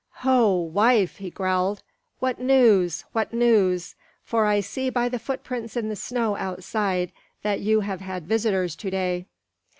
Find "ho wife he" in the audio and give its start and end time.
0.25-1.29